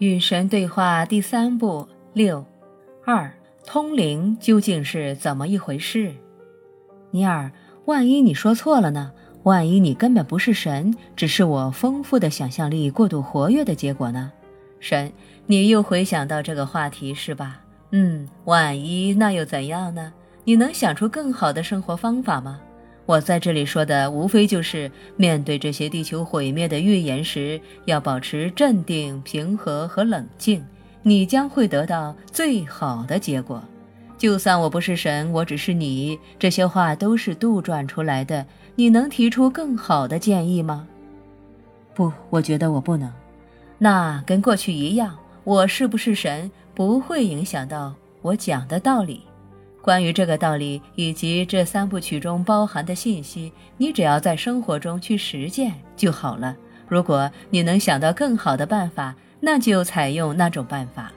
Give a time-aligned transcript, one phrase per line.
[0.00, 2.42] 与神对话第三部六
[3.04, 3.30] 二
[3.66, 6.14] 通灵究竟是怎么一回事？
[7.10, 7.52] 尼尔，
[7.84, 9.12] 万一你说错了呢？
[9.42, 14.32] 万一你根本不是神，只是我丰富的想象力过度活跃的结果呢？
[14.80, 15.12] 神，
[15.44, 17.60] 你又回想到这个话题是吧？
[17.90, 20.14] 嗯，万一那又怎样呢？
[20.44, 22.58] 你能想出更好的生活方法吗？
[23.10, 30.64] 我在这里说的，无非就是面对这些地球毁灭的预言时，要保持镇定、平和和冷静，
[31.02, 33.60] 你将会得到最好的结果。
[34.16, 38.46] 就算我不是神，我只是你，这些话都是杜撰出来的。
[38.76, 40.86] 你能提出更好的建议吗？
[41.92, 43.12] 不，我觉得我不能。
[43.76, 49.22] 那跟过去一样，我是不是神不会影响到我讲的道理。
[49.82, 56.56] 关于这个道理以及这三部曲中包含的信息，你只要在生活中去实践就好了。
[56.86, 61.10] 如果你能想到更好的办法，那就采用那种办法。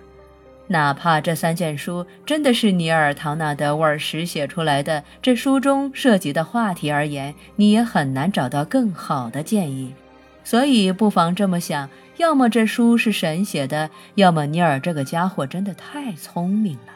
[0.68, 9.94] 哪怕这三卷书真的是尼尔·唐纳德·沃尔什写出来的，这书中涉及的话题而言，你也很难找到更好的建议。
[10.46, 16.94] 所以不妨这么想：要么这书是神写的，要么尼尔这个家伙真的太聪明了。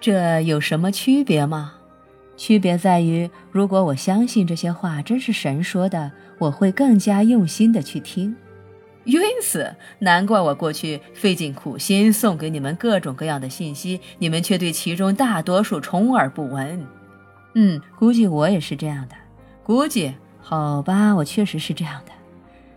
[0.00, 1.74] 这有什么区别吗？
[2.36, 8.36] 区别在于，如果我相信这些话真是神说的，我会更加用心的去听。
[9.06, 9.74] 晕死！
[10.00, 16.86] 难怪我过去费尽苦心送给你们各种各样的信息，你们却对其中大多数充耳不闻。
[17.54, 19.16] 嗯，估计我也是这样的。
[19.64, 20.14] 估计？
[20.40, 22.12] 好吧，我确实是这样的。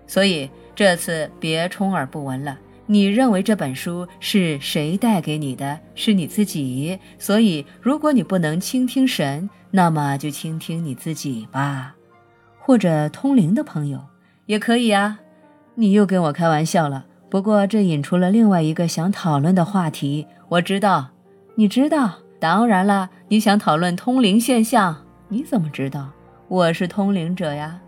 [0.08, 2.58] 所以这次别充耳不闻了。
[2.92, 5.80] 你认为这本书是谁带给你的？
[5.96, 7.00] 是你自己。
[7.18, 11.96] 所以，如果你不能倾听神，那么就倾听你自己吧，
[12.60, 14.02] 或者通灵的朋友
[14.46, 15.20] 也可以啊。
[15.76, 17.06] 你又跟我开玩笑了。
[17.30, 20.28] 不过，这引出了另外一个想讨论的话题。
[20.50, 21.12] 我知道，
[21.56, 22.16] 你知道。
[22.42, 25.06] 当然了，你想讨论通灵现象。
[25.30, 26.12] 你怎么知道？
[26.50, 27.80] 我是通灵者呀。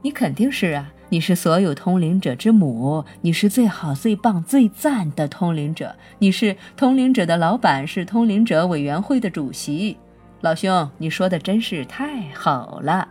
[0.00, 0.90] 你肯定是啊。
[1.12, 5.96] 你是所有通灵者之母，你是最好、最棒、最赞的通灵者。
[6.20, 9.96] 你是通灵者的老板，是通灵者委员会的主席。
[10.40, 13.08] 老兄，你说的真是太好了，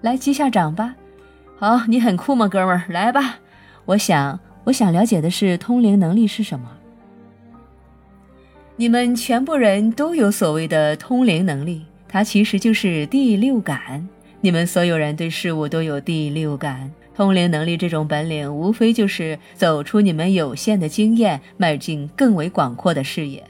[0.00, 0.96] 来击下掌吧。
[1.56, 2.82] 好，你很酷吗，哥们儿？
[2.88, 3.38] 来吧。
[3.84, 6.68] 我想，我想了解的是通灵能力是什么。
[8.74, 14.08] 你们全部人都有所谓的通灵能力，它其实就是第六感。
[14.40, 16.90] 你们所有人对事物都有第六感。
[17.16, 23.42] 通灵能力这种本领，无非就是走出你们有限的经验，迈进更为广阔的视野。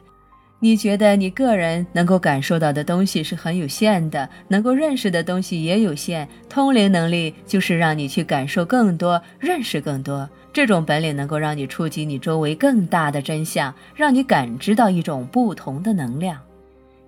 [0.61, 6.29] 你觉得你个人能够感受到的东西是很有限的，能够认识的东西也有限。
[6.49, 10.31] 通灵能力就是让你去感受更多，认识更多。
[10.53, 16.41] 这种本领能够让你触及你周围更大的真相，让你感知到一种不同的能量。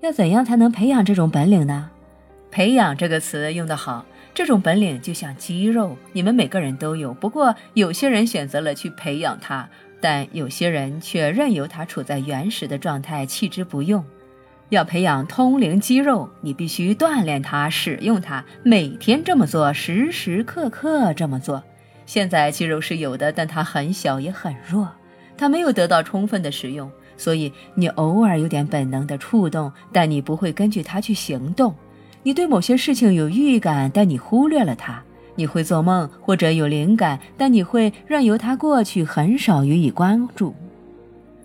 [0.00, 1.88] 要怎样才能培养这种本领呢？
[2.50, 4.04] 培养这个词用得好。
[4.38, 7.12] 这种本领就像肌肉，你们每个人都有。
[7.12, 9.68] 不过，有些人选择了去培养它，
[10.00, 14.04] 但有些人却任由它处在原始的状态，弃之不用。
[14.68, 21.64] 要培养通灵肌肉，你必须锻炼它，使用它，每天这么做，时时刻刻这么做。
[22.06, 24.88] 现在肌肉是有的，但它很小也很弱，
[25.36, 31.74] 它没有得到充分的使用，所以你偶尔有点本能的触动，但你不会根据它去行动。
[32.28, 35.00] 你对某些事情有预感，但你忽略了它；
[35.34, 40.54] 你会做梦或者有灵感，但你会任由它过去，很少予以关注。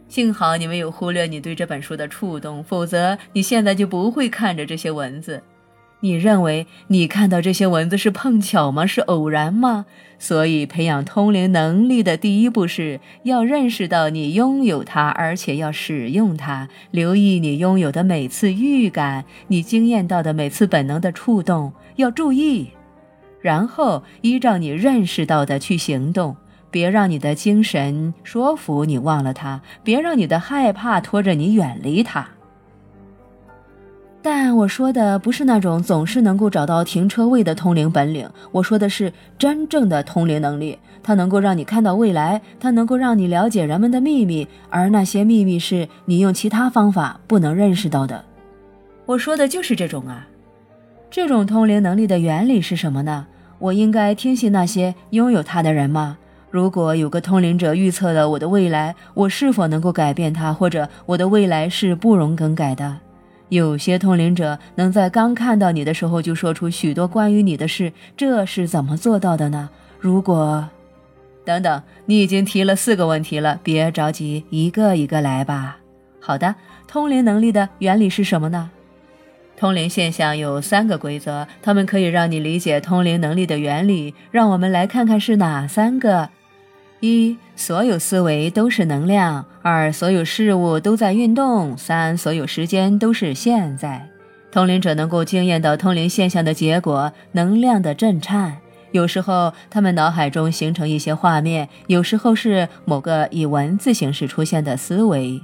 [0.10, 5.42] 幸好你没有忽略你对这本书的触动，否则你现在就不会看着这些文字。
[6.04, 8.86] 你认为你看到这些文字是碰巧吗？
[8.86, 9.86] 是偶然吗？
[10.20, 16.68] 所以，培养通灵能力的第一步是要认识到你拥有它，而且要使用它。
[16.92, 22.72] 留意你拥有的每次预感，你经验到的每次本能的触动，要注意，
[23.40, 26.36] 然后依照你认识到的去行动。
[26.70, 32.28] 别让你的精神说服你忘了它，别让你的害怕拖着你远离它。
[34.24, 40.80] 但我说的不是那种总是能够找到停车位的通灵本领，我说的是真正的通灵能力。
[41.04, 48.24] 它能够让你看到未来，它能够让你了解人们的秘密，而那些秘密是你用其他方法不能认识到的。
[49.06, 50.26] 我说的就是这种啊。
[51.12, 53.28] 这种通灵能力的原理是什么呢？
[53.60, 56.18] 我应该听信那些拥有它的人吗？
[56.50, 63.00] 如果有个通灵者预测了我的未来，我是否能够改变它，或者我的未来是不容更改的？
[63.54, 69.70] 有些通灵者能在刚看到你的时候就说出许多关于你的事，这是怎么做到的呢？
[70.00, 70.68] 如果
[71.46, 75.78] 等等，你已经提了四个问题了，别着急，一个一个来吧。
[76.20, 76.56] 好的，
[76.88, 78.72] 通灵能力的原理是什么呢？
[79.56, 84.16] 通灵现象有三个规则，它们可以让你理解通灵能力的原理。
[84.32, 86.32] 让我们来看看是哪三个：
[87.04, 94.08] 一、所有思维都是能量；二、所有事物都在运动；三、所有时间都是现在。
[94.54, 98.56] 通灵者能够惊艳到通灵现象的结果，能量的震颤。
[98.92, 105.42] 有时候，他们脑海中形成一些画面；有时候是某个以文字形式出现的思维。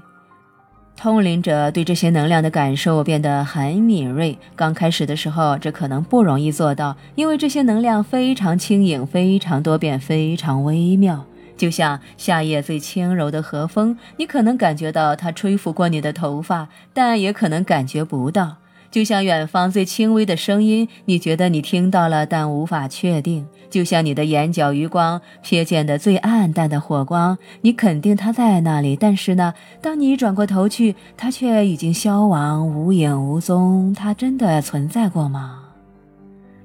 [0.96, 4.38] 通灵者对这些能量的感受变得很敏锐。
[4.56, 11.26] 刚开始的时候，这可能不容易做到，因为这些能量非常轻盈、非常多变、非常微妙，
[11.60, 18.56] 就像夏夜最轻柔的和风，你可能感觉到它吹拂过你的头发，但也可能感觉不到。
[18.90, 33.94] 就像远方最轻微的声音，你觉得你听到了，但无法确定；就像你的眼角余光瞥见的最暗淡的火光，你肯定它在那里，但是呢，当你转过头去，它却已经消亡，无影无踪。
[33.94, 35.69] 它真的存在过吗？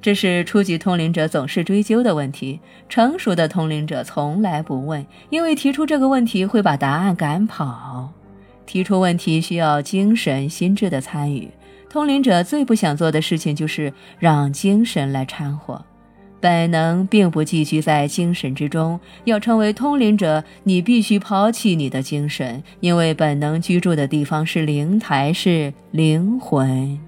[0.05, 2.61] 这是初级通灵者总是追究的问题。
[2.91, 8.13] 成熟的通灵者从来不问，因为提出这个问题会把答案赶跑。
[8.67, 11.49] 提出问题需要精神心智的参与。
[11.89, 15.83] 通灵者最不想做的事情就是让精神来掺和，
[16.39, 19.01] 本能并不寄居在精神之中。
[19.25, 27.01] 要成为通灵者，你必须抛弃你的精神，因为本能居住的地方是灵台，是灵魂。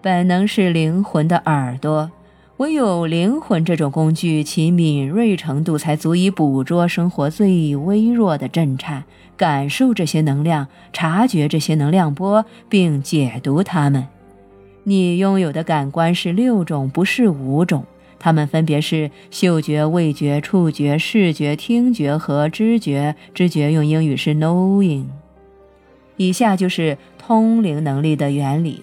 [0.00, 2.10] 本能是灵魂的耳朵。
[2.58, 9.04] 唯有灵魂这种工具，其敏锐程度才足以捕捉生活最微弱的震颤，
[9.36, 14.08] 感受这些能量，察觉这些能量波，并解读它们。
[14.82, 17.84] 你拥有的感官是六种，不是五种。
[18.18, 23.14] 它们分别是嗅觉、味觉、触觉、视觉、听觉和知觉。
[23.32, 25.04] 知觉用英语是 knowing。
[26.16, 28.82] 以下就是通灵能力的原理。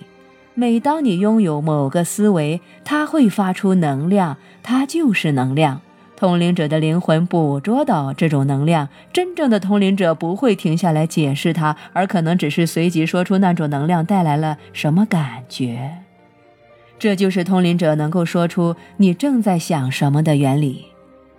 [0.58, 5.82] 每当你拥有某个思维，它会发出能量，它就是能量。
[6.16, 15.98] 通灵者的灵魂捕捉到这种能量，真正的通灵者不会停下来解释它，而可能只是随即说出那种能量带来了什么感觉。
[16.98, 20.86] 这就是通灵者能够说出你正在想什么的原理。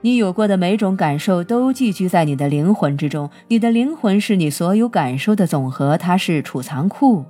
[0.02, 7.24] 你有过的每种感受都寄居在你的灵魂之中，你的灵魂是你所有感受的总和，它是储藏库。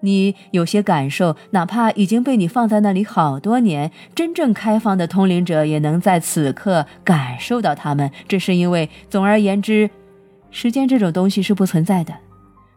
[0.00, 8.10] 你有些感受，哪怕已经被你放在那里好多年，真正开放的通灵者也能在此刻感受到它们。
[8.26, 9.90] 这是因为，总而言之，
[10.50, 12.14] 时间这种东西是不存在的，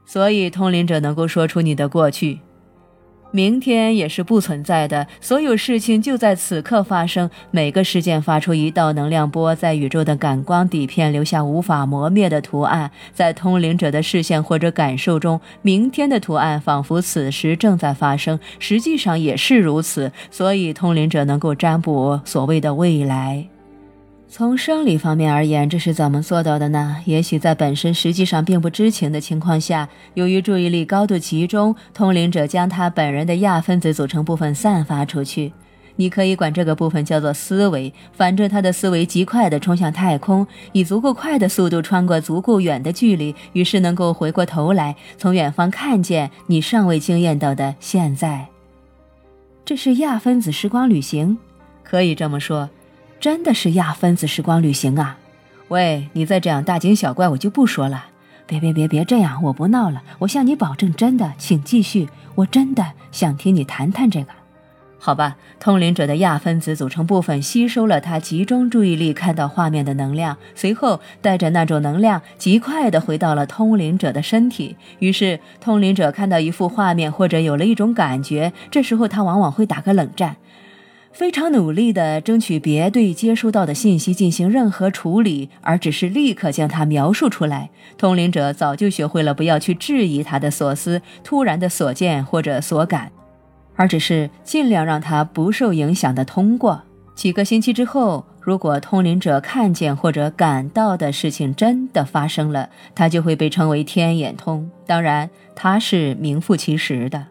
[0.06, 2.40] 所以通灵者能够说出你的过去。
[3.32, 7.30] 明天也是不存在的，所有事情就在此刻发生。
[7.50, 12.92] 每个事件发出一道能量波，在宇宙的感光底片留下无法磨灭的图案。
[13.14, 20.12] 在通灵者的视线或者感受中，明天的图案仿佛此时正在发生，实际上也是如此。
[20.30, 23.51] 所以，通灵者能够占卜所谓的未来。
[24.34, 26.96] 从生理方面而言，这是怎么做到的呢？
[27.04, 35.52] 也许在本身实际上并不知情的情况下，由于注意力高度集中，通灵者将他本人的亚分子组成部分散发出去。
[35.98, 37.94] 你可以管这个部分叫做思维。
[38.14, 48.48] 反正他的思维极快地冲向太空，以足够快的速度穿过足够远的距离，于是能够回过头来，从远方看见你尚未惊艳到的现在。
[49.66, 51.38] 这是亚分子时光旅行，
[51.84, 52.70] 可以这么说。
[53.22, 55.16] 真的是亚分子时光旅行啊！
[55.68, 58.06] 喂，你再这样大惊小怪，我就不说了。
[58.48, 60.02] 别别别别这样，我不闹了。
[60.18, 62.10] 我向你保证，真的，请继续。
[62.34, 64.32] 我真的想听你谈谈这个，
[64.98, 65.36] 好吧？
[65.60, 74.76] 通灵者的亚分子组成部分吸收了他集中注意力看到画面的能量，随后带着那种能量极快地回到了通灵者的身体。
[74.98, 80.38] 于是，通灵者看到一幅画面或者有了一种感觉，这时候他往往会打个冷战。
[81.14, 87.70] 非常努力地争取别对接收到的信息进行任何处理，而只是立刻将它描述出来。
[87.98, 93.12] 通灵者早就学会了不要去质疑他的所思、突然的所见或者所感，
[93.76, 96.82] 而只是尽量让他不受影响地通过。
[97.14, 104.68] 几个星期之后，如果通灵者看见或者感到的事情真的发生了，他就会被称为天眼通。
[104.88, 107.28] 当然，他是名副其实的。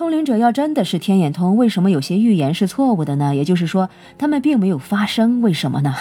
[0.00, 3.36] 通灵者要真的是天眼通，为什么有些预言是错误的呢？
[3.36, 5.94] 也就是说，他们并没有发生，为什么呢？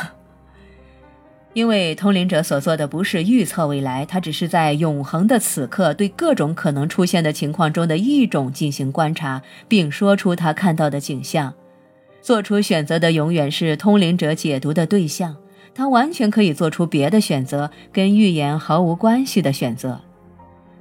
[1.52, 11.54] 因为通灵者所做的不是预测未来，他只是在永恒的此刻对各种可能出现的情况中的一种进行观察，并说出他看到的景象。
[12.22, 15.36] 做出选择的永远是通灵者解读的对象。
[15.76, 20.00] 他完全可以做出别的选择，跟预言毫无关系的选择。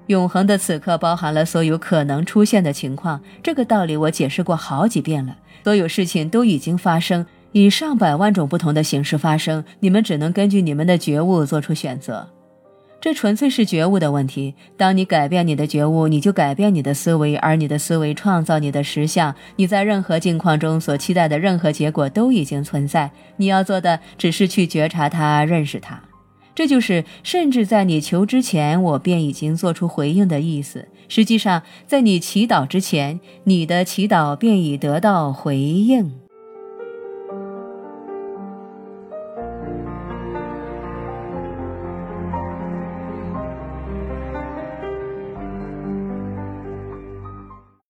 [0.08, 5.36] 永恒的此刻包含了所有可能出现的情况，这个道理我解释过好几遍了。
[5.64, 12.26] 所有事情都已经发生，以上百万种不同的形式发生，你们只能根据你们的觉悟做出选择。
[13.00, 14.54] 这纯粹是觉悟的问题。
[14.78, 19.34] 当你改变你的觉悟，你就改变你的思维，而你的思维创造你的实相。
[19.56, 23.10] 你在任何境况中所期待的任何结果都已经存在。
[23.36, 26.00] 你要做的只是去觉察它，认识它。
[26.58, 30.88] 这就是，甚至在你求之前，我便已经做出回应的意思。
[31.08, 36.27] 实际上，在你祈祷之前，你的祈祷便已得到回应。